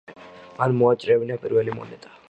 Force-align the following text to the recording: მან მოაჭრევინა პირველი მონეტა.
მან 0.61 0.73
მოაჭრევინა 0.79 1.39
პირველი 1.45 1.79
მონეტა. 1.81 2.17